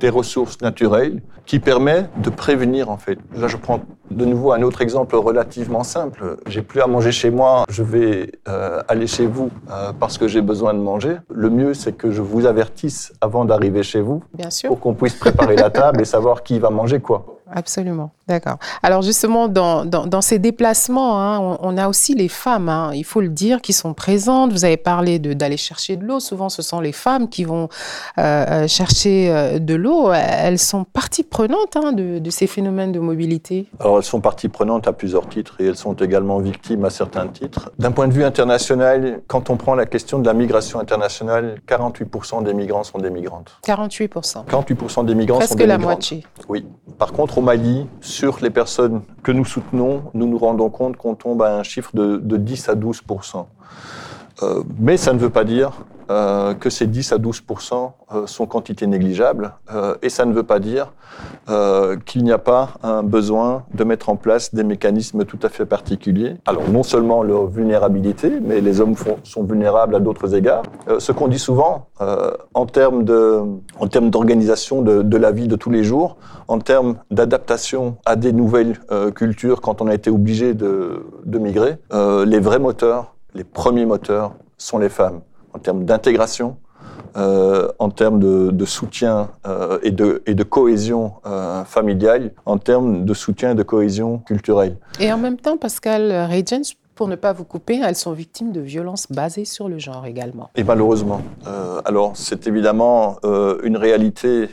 [0.00, 3.18] des ressources naturelles qui permet de prévenir en fait.
[3.36, 6.36] Là, je prends de nouveau un autre exemple relativement simple.
[6.46, 10.28] J'ai plus à manger chez moi, je vais euh, aller chez vous euh, parce que
[10.28, 11.16] j'ai besoin de manger.
[11.30, 14.68] Le mieux, c'est que je vous avertisse avant d'arriver chez vous, Bien sûr.
[14.68, 17.37] pour qu'on puisse préparer la table et savoir qui va manger quoi.
[17.52, 18.58] Absolument, d'accord.
[18.82, 22.90] Alors justement, dans, dans, dans ces déplacements, hein, on, on, a aussi les femmes, hein,
[22.94, 24.52] il faut le dire, qui sont présentes.
[24.52, 26.20] Vous avez parlé d'aller chercher de l'eau.
[26.20, 27.68] Souvent, ce sont les femmes qui vont
[28.18, 30.12] euh, chercher de l'eau.
[30.12, 33.66] Elles sont partie prenante hein, de, de, ces phénomènes de mobilité?
[33.80, 37.26] Alors, elles sont partie prenante à plusieurs titres et elles sont également victimes à certains
[37.28, 37.70] titres.
[37.78, 42.42] D'un point de vue international, quand on prend la question de la migration internationale, 48%
[42.44, 43.58] des migrants sont des migrantes.
[43.66, 44.46] 48%.
[44.46, 45.94] 48% des migrants Presque sont des la migrantes.
[45.96, 46.24] moitié.
[46.48, 46.66] Oui.
[46.98, 51.14] Par contre, au Mali, sur les personnes que nous soutenons, nous nous rendons compte qu'on
[51.14, 53.46] tombe à un chiffre de, de 10 à 12%
[54.42, 55.70] euh, mais ça ne veut pas dire
[56.10, 57.42] euh, que ces 10 à 12
[58.12, 60.92] euh, sont quantité négligeable, euh, et ça ne veut pas dire
[61.48, 65.48] euh, qu'il n'y a pas un besoin de mettre en place des mécanismes tout à
[65.48, 66.36] fait particuliers.
[66.46, 68.94] Alors non seulement leur vulnérabilité, mais les hommes
[69.24, 70.62] sont vulnérables à d'autres égards.
[70.88, 71.86] Euh, ce qu'on dit souvent
[72.54, 73.42] en termes de,
[73.80, 76.16] en termes d'organisation de, de, la vie de tous les jours,
[76.46, 78.78] en termes d'adaptation à des nouvelles
[79.16, 84.32] cultures quand on a été obligé de, de migrer, les vrais moteurs les premiers moteurs
[84.56, 85.20] sont les femmes,
[85.58, 86.56] en termes d'intégration,
[87.16, 92.58] euh, en termes de, de soutien euh, et, de, et, de, cohésion euh, familiale, en
[92.58, 94.76] termes de soutien et de cohésion culturelle.
[95.00, 98.60] Et en même temps, Pascal Regens, pour ne pas vous couper, elles sont victimes de
[98.60, 100.50] violences basées sur le genre également.
[100.54, 101.22] Et malheureusement.
[101.84, 103.18] Alors, c'est évidemment
[103.62, 104.48] une réalité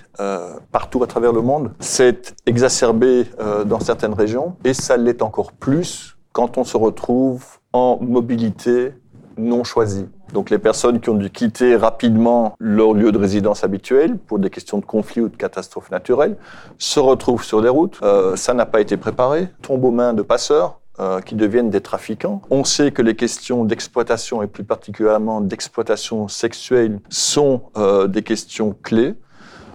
[0.71, 1.71] partout à travers le monde.
[1.79, 3.25] C'est exacerbé
[3.65, 8.93] dans certaines régions et ça l'est encore plus quand on se retrouve en mobilité
[9.37, 10.07] non choisie.
[10.33, 14.49] Donc les personnes qui ont dû quitter rapidement leur lieu de résidence habituel pour des
[14.49, 16.37] questions de conflit ou de catastrophes naturelles
[16.77, 17.99] se retrouvent sur les routes.
[18.35, 22.41] ça n'a pas été préparé, tombent aux mains de passeurs euh, qui deviennent des trafiquants.
[22.49, 28.73] On sait que les questions d'exploitation et plus particulièrement d'exploitation sexuelle sont euh, des questions
[28.81, 29.15] clés.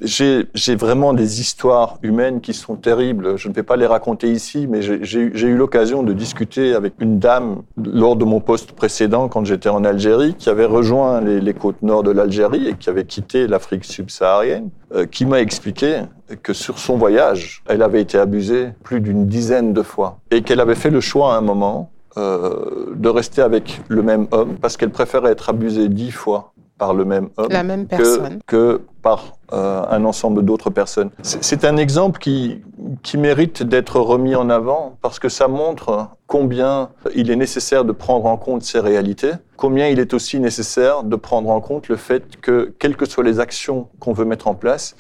[0.03, 3.37] J'ai vraiment des histoires humaines qui sont terribles.
[3.37, 7.19] Je ne vais pas les raconter ici, mais j'ai eu l'occasion de discuter avec une
[7.19, 11.55] dame lors de mon poste précédent, quand j'étais en Algérie, qui avait rejoint les, les
[11.55, 16.03] côtes nord de l'Algérie et qui avait quitté l'Afrique subsaharienne, euh, qui m'a expliqué
[16.43, 20.61] que sur son voyage, elle avait été abusée plus d'une dizaine de fois et qu'elle
[20.61, 24.77] avait fait le choix à un moment euh, de rester avec le même homme parce
[24.77, 28.40] qu'elle préférait être abusée dix fois par le même homme La même personne.
[28.47, 31.11] Que, par euh, un ensemble d'autres personnes.
[31.23, 32.62] C'est un exemple qui,
[33.03, 37.93] qui mérite d'être remis en avant parce que ça montre combien il est nécessaire de
[37.93, 41.97] prendre en compte ces réalités, combien il est aussi nécessaire de prendre en compte le
[41.97, 44.97] fait que, quelles que soient les actions qu'on veut mettre en place,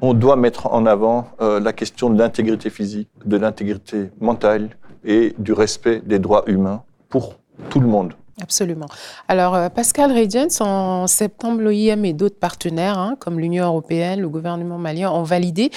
[0.00, 4.70] on doit mettre en avant euh, la question de l'intégrité physique, de l'intégrité mentale
[5.04, 7.34] et du respect des droits humains pour
[7.68, 8.14] tout le monde.
[8.42, 8.86] Absolument.
[9.28, 14.28] Alors, euh, Pascal Rediens, en septembre, l'OIM et d'autres partenaires, hein, comme l'Union européenne, le
[14.28, 15.70] gouvernement malien, ont validé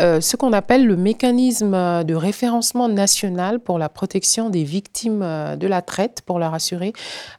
[0.00, 5.56] euh, ce qu'on appelle le mécanisme de référencement national pour la protection des victimes euh,
[5.56, 6.92] de la traite, pour leur assurer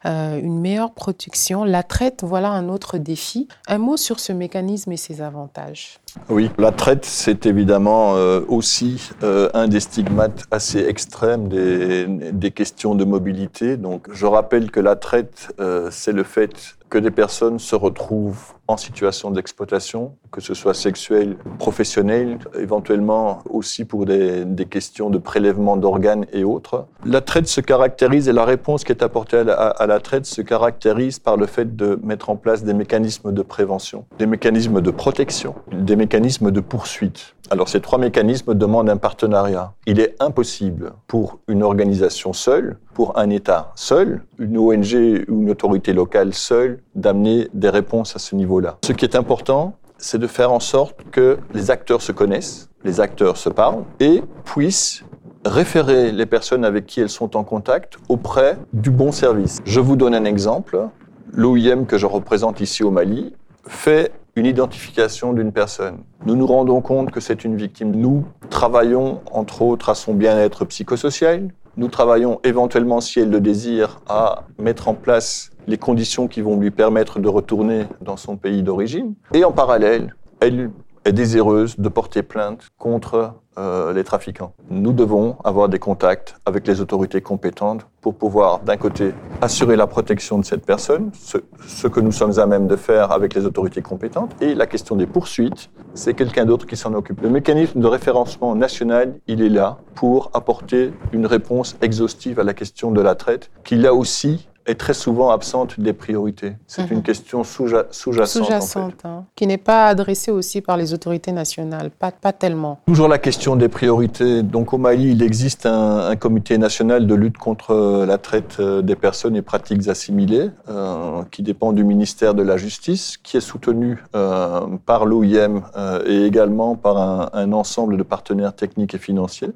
[0.05, 1.63] une meilleure protection.
[1.63, 3.47] La traite, voilà un autre défi.
[3.67, 5.99] Un mot sur ce mécanisme et ses avantages.
[6.29, 12.95] Oui, la traite, c'est évidemment euh, aussi euh, un des stigmates assez extrêmes des, questions
[12.95, 13.77] de mobilité.
[13.77, 18.53] Donc, je rappelle que la traite, euh, c'est le fait que des personnes se retrouvent
[18.67, 25.17] en situation d'exploitation, que ce soit sexuelle, professionnelle, éventuellement aussi pour des, des questions de
[25.17, 26.87] prélèvement d'organes et autres.
[27.05, 30.41] La traite se caractérise et la réponse qui est apportée à à la, traite se
[30.41, 34.91] caractérise par le fait de mettre en place des mécanismes de prévention, des mécanismes de
[34.91, 37.35] protection, des mécanismes de poursuite.
[37.49, 39.73] Alors ces trois mécanismes demandent un partenariat.
[39.85, 45.49] Il est impossible pour une organisation seule, pour un État seul, une ONG ou une
[45.49, 48.77] autorité locale seule, d'amener des réponses à ce niveau-là.
[48.83, 52.99] Ce qui est important, c'est de faire en sorte que les acteurs se connaissent, les
[52.99, 55.03] acteurs se parlent et puissent
[55.45, 59.59] référer les personnes avec qui elles sont en contact auprès du bon service.
[59.65, 60.89] Je vous donne un exemple.
[61.31, 63.33] L'OIM que je représente ici au Mali
[63.65, 65.97] fait une identification d'une personne.
[66.25, 67.91] Nous nous rendons compte que c'est une victime.
[67.91, 71.49] Nous travaillons, entre autres, à son bien-être psychosocial.
[71.75, 76.57] Nous travaillons éventuellement, si elle le désire, à mettre en place les conditions qui vont
[76.57, 79.15] lui permettre de retourner dans son pays d'origine.
[79.33, 80.69] Et en parallèle, elle
[81.07, 84.53] est désireuse de porter plainte contre euh, les trafiquants.
[84.69, 89.87] Nous devons avoir des contacts avec les autorités compétentes pour pouvoir, d'un côté, assurer la
[89.87, 93.45] protection de cette personne, ce, ce, que nous sommes à même de faire avec les
[93.45, 97.21] autorités compétentes, et la question des poursuites, c'est quelqu'un d'autre qui s'en occupe.
[97.21, 102.53] Le mécanisme de référencement national, il est là pour apporter une réponse exhaustive à la
[102.53, 106.53] question de la traite, qui là aussi est très souvent absente des priorités.
[106.67, 106.97] C'est mhm.
[106.97, 107.93] une question sous-jacente.
[107.93, 112.79] Sous-jacente, hein, qui n'est pas adressée aussi par les autorités nationales, pas, pas tellement.
[112.85, 114.43] Toujours la question des priorités.
[114.43, 118.95] Donc au Mali, il existe un, comité national de lutte contre la traite euh, des
[118.95, 124.03] personnes et pratiques assimilées, euh, qui dépend du ministère de la Justice, qui est soutenu
[124.15, 125.61] euh, par l'OIM
[126.05, 129.51] et également par un, un, ensemble de partenaires techniques et financiers,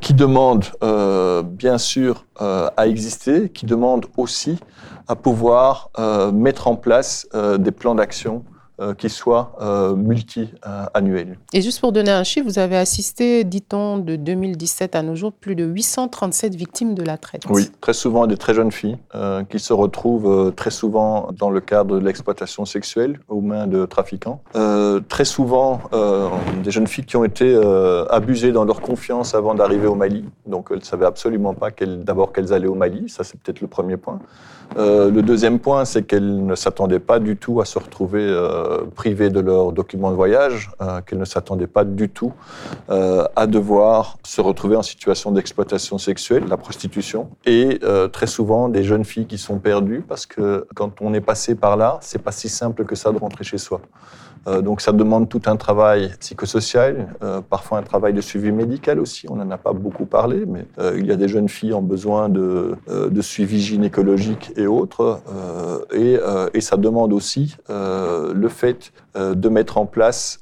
[0.00, 0.64] qui demande
[1.44, 4.55] bien sûr à exister, qui demande aussi
[5.08, 8.44] à pouvoir euh, mettre en place euh, des plans d'action
[8.80, 9.52] euh, qui soient
[9.96, 11.38] multi-annuels.
[11.52, 15.32] Et juste pour donner un chiffre, vous avez assisté, dit-on, de 2017 à nos jours,
[15.32, 17.42] plus de 837 victimes de la traite.
[17.48, 18.98] Oui, très souvent des très jeunes filles
[19.50, 24.40] qui se retrouvent très souvent dans le cadre de l'exploitation sexuelle aux mains de trafiquants.
[25.08, 25.80] très souvent
[26.62, 27.58] des jeunes filles qui ont été
[28.10, 30.24] abusées dans leur confiance avant d'arriver au Mali.
[30.46, 33.08] Donc elles ne savaient absolument pas d'abord qu'elles allaient au Mali.
[33.08, 34.18] Ça, c'est peut-être le premier point.
[34.76, 38.65] Euh, le deuxième point, c'est qu'elles ne s'attendaient pas du tout à se retrouver euh,
[38.94, 42.32] privées de leurs documents de voyage, euh, qu'elles ne s'attendaient pas du tout
[42.88, 47.80] à devoir se retrouver en situation d'exploitation sexuelle, la prostitution, et
[48.12, 51.76] très souvent des jeunes filles qui sont perdues parce que quand on est passé par
[51.76, 53.80] là, c'est pas si simple que ça de rentrer chez soi.
[54.62, 57.08] Donc ça demande tout un travail psychosocial,
[57.50, 59.26] parfois un travail de suivi médical aussi.
[59.28, 62.28] On n'en a pas beaucoup parlé, mais il y a des jeunes filles en besoin
[62.28, 62.76] de,
[63.20, 65.20] suivi gynécologique et autres.
[65.92, 66.18] Et,
[66.60, 70.40] ça demande aussi le fait de mettre en place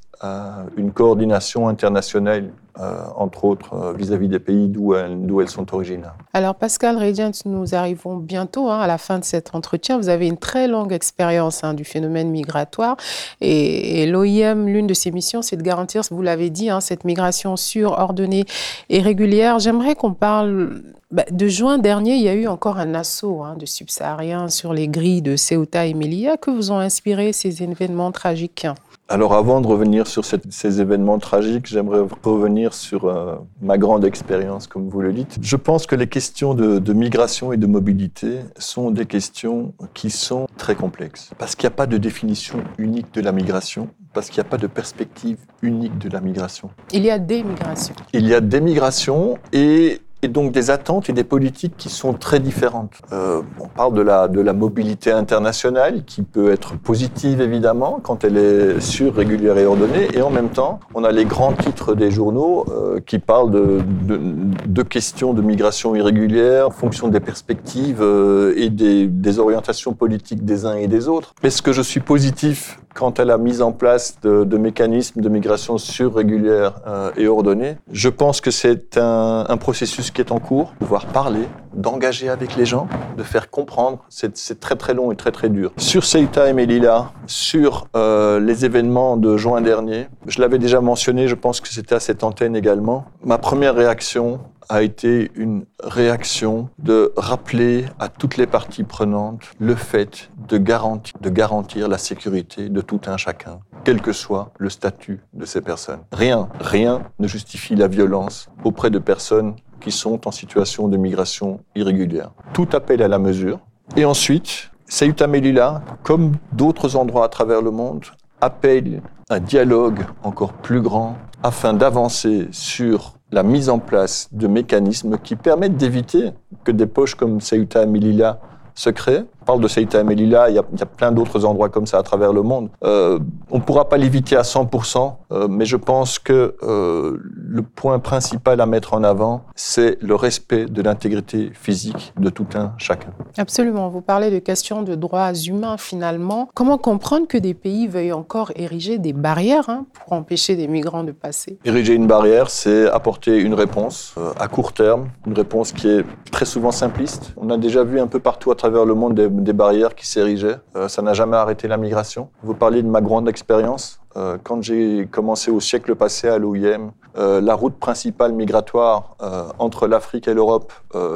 [0.77, 6.17] une coordination internationale euh, entre autres euh, vis-à-vis des pays d'où elles, sont originaires.
[6.33, 9.97] Alors Pascal Radiant, nous arrivons bientôt hein, à la fin de cet entretien.
[9.97, 12.97] Vous avez une très longue expérience hein, du phénomène migratoire
[13.41, 17.57] et, l'OIM, l'une de ses missions, c'est de garantir, vous l'avez dit, hein, cette migration
[17.57, 18.45] sûre, ordonnée
[18.89, 19.61] et régulière.
[19.61, 20.83] J'aimerais qu'on parle
[21.13, 24.89] bah, de juin dernier, il y a eu encore un assaut de subsahariens sur les
[24.89, 26.39] grilles de Ceuta et Melilla.
[26.39, 28.67] Que vous ont inspiré ces événements tragiques?
[29.09, 34.67] Alors avant de revenir sur ces événements tragiques, j'aimerais revenir sur euh, ma grande expérience,
[34.67, 35.39] comme vous le dites.
[35.43, 40.47] Je pense que les questions de, migration et de mobilité sont des questions qui sont
[40.57, 44.41] très complexes, parce qu'il n'y a pas de définition unique de la migration, parce qu'il
[44.41, 46.71] n'y a pas de perspective unique de la migration.
[46.93, 47.95] Il y a des migrations.
[48.15, 52.15] Il y a des migrations et et donc des attentes et des politiques qui sont
[52.15, 52.95] très différentes.
[53.13, 58.25] Euh, on parle de la, de la mobilité internationale qui peut être positive évidemment quand
[58.25, 61.95] elle est sûre, régulière et ordonnée, et en même temps, on a les grands titres
[61.95, 64.19] des journaux euh, qui parlent de, de,
[64.67, 70.45] de, questions de migration irrégulière en fonction des perspectives euh, et des, des orientations politiques
[70.45, 71.35] des uns et des autres.
[71.43, 75.79] Est-ce que je suis positif quant à la mise en place de, mécanismes de migration
[75.79, 80.39] sûre, régulière euh, et ordonnée Je pense que c'est un, un processus qui est en
[80.39, 83.99] cours, pouvoir parler, d'engager avec les gens, de faire comprendre.
[84.09, 85.73] C'est très très long et très très dur.
[85.77, 91.29] Sur Ceuta et Melilla, sur euh, les événements de juin dernier, je l'avais déjà mentionné,
[91.29, 93.07] je pense que c'était à cette antenne également.
[93.25, 99.75] Ma première réaction a été une réaction de rappeler à toutes les parties prenantes le
[99.75, 104.71] fait de garantir, de garantir la sécurité de tout un chacun, quel que soit le
[104.71, 106.01] statut de ces personnes.
[106.13, 111.61] Rien, rien ne justifie la violence auprès de personnes qui sont en situation de migration
[111.75, 112.31] irrégulière.
[112.53, 113.61] Tout appel à la mesure.
[113.97, 118.05] Et ensuite, Ceuta Melilla, comme d'autres endroits à travers le monde,
[118.41, 125.19] appelle un dialogue encore plus grand afin d'avancer sur la mise en place de mécanismes
[125.19, 126.31] qui permettent d'éviter
[126.63, 128.39] que des poches comme Ceuta Melilla
[128.77, 131.13] se créent on parle de Ceuta et Melilla, il y a, il y a plein
[131.13, 132.71] d'autres endroits comme ça à travers le monde.
[132.83, 133.19] Euh,
[133.51, 137.99] on ne pourra pas l'éviter à 100%, euh, mais je pense que euh, le point
[137.99, 143.11] principal à mettre en avant, c'est le respect de l'intégrité physique de tout un chacun.
[143.37, 143.91] Absolument.
[143.91, 146.49] Vous parlez de questions de droits humains finalement.
[146.55, 151.05] Comment comprendre que des pays veuillent encore ériger des barrières hein, pour empêcher des migrants
[151.05, 151.59] de passer?
[151.67, 156.47] Ériger une barrière, c'est apporter une réponse à court terme, une réponse qui est très
[156.47, 157.35] souvent simpliste.
[157.37, 160.07] On a déjà vu un peu partout à travers le monde des des barrières qui
[160.07, 160.59] s'érigeaient.
[160.77, 162.29] Euh, ça n'a jamais arrêté la migration.
[162.43, 164.01] Vous parliez de ma grande expérience.
[164.17, 169.17] Euh, quand j'ai commencé au siècle passé à l'OIM, euh, la route principale migratoire
[169.59, 170.73] entre l'Afrique et l'Europe,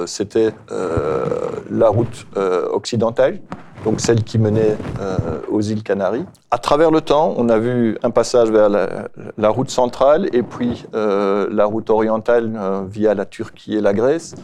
[0.07, 0.53] c'était
[1.71, 2.27] la route
[2.73, 3.41] occidentale,
[3.85, 4.77] donc celle qui menait
[5.51, 6.25] aux îles Canaries.
[6.51, 10.43] À travers le temps, on a vu un passage vers la, la route centrale et
[10.43, 12.53] puis la route orientale
[12.89, 14.37] via la Turquie et la Grèce,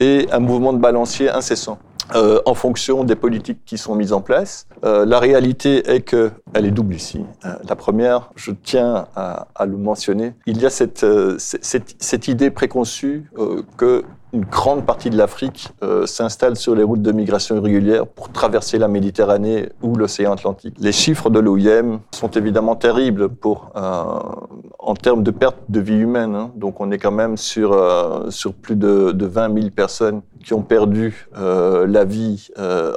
[0.00, 1.78] et un mouvement de balancier incessant.
[2.14, 4.66] Euh, en fonction des politiques qui sont mises en place.
[4.84, 7.24] Euh, la réalité est que elle est double ici.
[7.44, 11.96] Euh, la première, je tiens à, à, le mentionner, il y a cette, euh, cette,
[11.98, 17.02] cette idée préconçue euh, que une grande partie de l'Afrique euh, s'installe sur les routes
[17.02, 20.74] de migration irrégulière pour traverser la Méditerranée ou l'océan Atlantique.
[20.80, 23.58] Les chiffres de l'OIM sont évidemment terribles euh,
[24.80, 26.34] en termes de perte de vie humaine.
[26.34, 26.50] Hein.
[26.56, 28.28] Donc on est quand même sur, euh,
[28.60, 32.48] plus de, de 20 000 personnes qui ont perdu la vie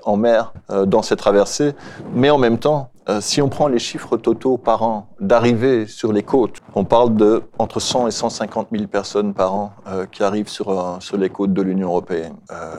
[0.04, 0.54] en mer
[0.86, 1.74] dans ces traversées.
[2.14, 6.12] Mais en même temps, euh, si on prend les chiffres totaux par an d'arrivée sur
[6.12, 10.24] les côtes, on parle de entre 100 et 150 000 personnes par an euh, qui
[10.24, 12.36] arrivent sur, euh, sur les côtes de l'Union européenne.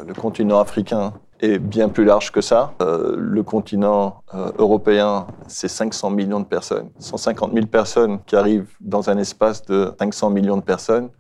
[0.07, 2.73] Le continent africain est bien plus large que ça.
[2.81, 4.23] Le continent
[4.59, 6.91] européen, c'est 500 millions de personnes.
[6.99, 11.11] 150 000 personnes qui arrivent dans un espace de 500 millions de personnes,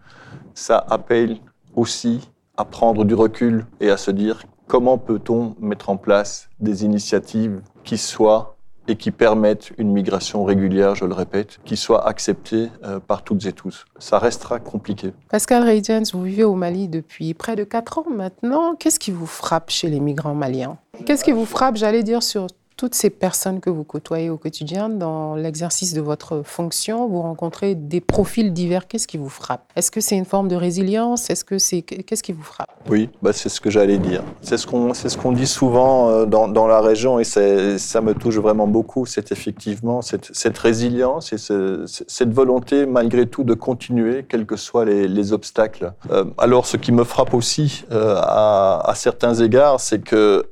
[0.54, 1.38] ça appelle
[1.76, 6.84] aussi à prendre du recul et à se dire comment peut-on mettre en place des
[6.84, 8.57] initiatives qui soient
[8.88, 13.44] et qui permettent une migration régulière, je le répète, qui soit acceptée euh, par toutes
[13.46, 13.84] et tous.
[13.98, 15.12] Ça restera compliqué.
[15.30, 18.74] Pascal Reydens, vous vivez au Mali depuis près de 4 ans maintenant.
[18.74, 20.78] Qu'est-ce qui vous frappe chez les migrants maliens?
[21.04, 22.46] Qu'est-ce qui vous frappe, j'allais dire, sur
[22.78, 27.74] toutes ces personnes que vous côtoyez au quotidien dans l'exercice de votre fonction, vous rencontrez
[27.74, 28.86] des profils divers.
[28.86, 29.64] Qu'est-ce qui vous frappe?
[29.74, 31.28] Est-ce que c'est une forme de résilience?
[31.28, 32.70] Est-ce que c'est qu'est-ce qui vous frappe?
[32.88, 34.22] Oui, bah c'est ce que j'allais dire.
[34.42, 38.00] C'est ce qu'on c'est ce qu'on dit souvent euh, dans, dans, la région et ça
[38.00, 39.06] me touche vraiment beaucoup.
[39.06, 44.84] C'est effectivement cette, résilience et ce, cette volonté malgré tout de continuer, quels que soient
[44.84, 45.94] les, les obstacles.
[46.12, 50.46] Euh, alors, ce qui me frappe aussi euh, à, certains égards, c'est que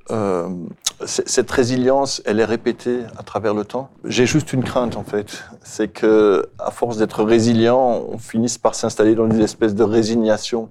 [1.05, 3.90] cette résilience, elle est répétée à travers le temps.
[4.05, 8.74] J'ai juste une crainte en fait, c'est que à force d'être résilient, on finisse par
[8.74, 10.70] s'installer dans une espèce de résignation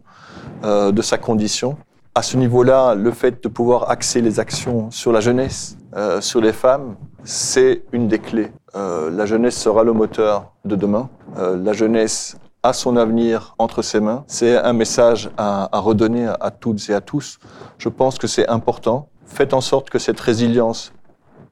[0.63, 1.77] euh, de sa condition.
[2.15, 6.39] À ce niveau-là, le fait de pouvoir axer les actions sur la jeunesse, euh, sur
[6.39, 6.95] les femmes,
[7.25, 8.51] c'est une des clés.
[8.75, 11.09] Euh, la jeunesse sera le moteur de demain.
[11.37, 14.23] Euh, la jeunesse a son avenir entre ses mains.
[14.27, 17.37] C'est un message à, à redonner à toutes et à tous.
[17.77, 20.93] Je pense que c'est important faites en sorte que cette résilience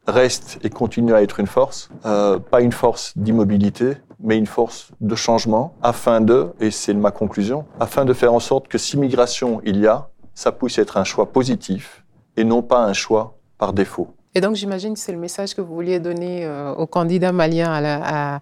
[0.08, 4.92] reste et continue à être une force, euh, pas une force d'immobilité, mais une force
[5.00, 8.98] de changement, afin de, et c'est ma conclusion, afin de faire en sorte que si
[8.98, 12.04] migration il y a, ça puisse être un choix positif
[12.36, 14.08] et non pas un choix par défaut.
[14.36, 17.72] Et donc j'imagine que c'est le message que vous vouliez donner euh, aux candidats maliens
[17.72, 18.40] à la, à,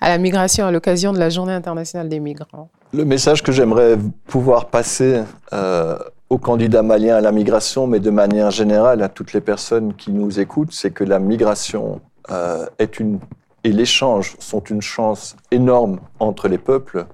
[0.00, 2.68] à la migration à l'occasion de la Journée internationale des migrants.
[2.92, 5.22] Le message que j'aimerais pouvoir passer
[5.52, 5.98] euh,
[6.30, 10.12] aux candidats maliens à la migration, mais de manière générale à toutes les personnes qui
[10.12, 12.00] nous écoutent, c'est que la migration
[12.30, 13.18] euh, est une
[13.62, 17.04] et l'échange sont une chance énorme entre les peuples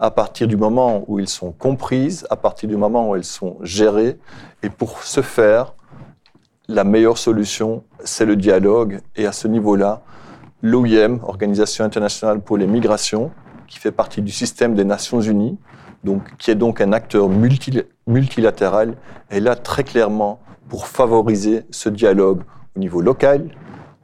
[0.00, 3.58] à partir du moment où ils sont comprises, à partir du moment où elles sont
[3.62, 4.18] gérées.
[4.64, 5.74] Et pour ce faire,
[6.66, 9.00] la meilleure solution, c'est le dialogue.
[9.14, 10.02] Et à ce niveau-là,
[10.60, 13.30] l'OIM, Organisation internationale pour les migrations,
[13.68, 15.56] qui fait partie du système des Nations Unies,
[16.04, 18.94] donc, qui est donc un acteur multi, multilatéral,
[19.30, 22.42] est là très clairement pour favoriser ce dialogue
[22.76, 23.50] au niveau local,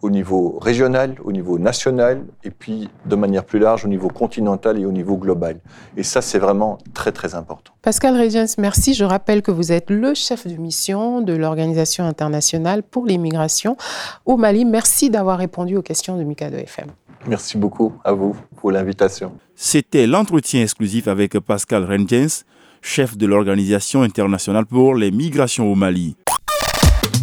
[0.02, 4.78] au niveau régional, au niveau national, et puis de manière plus large au niveau continental
[4.78, 5.58] et au niveau global.
[5.96, 7.72] Et ça, c'est vraiment très, très important.
[7.82, 8.94] Pascal Regens, merci.
[8.94, 13.76] Je rappelle que vous êtes le chef de mission de l'Organisation internationale pour l'immigration
[14.24, 14.64] au Mali.
[14.64, 16.86] Merci d'avoir répondu aux questions de Mika de FM.
[17.28, 19.32] Merci beaucoup à vous pour l'invitation.
[19.54, 22.44] C'était l'entretien exclusif avec Pascal Rengens,
[22.80, 26.16] chef de l'Organisation internationale pour les migrations au Mali.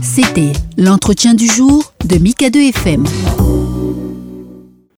[0.02, 3.06] C'était l'entretien du jour de Mika 2 FM.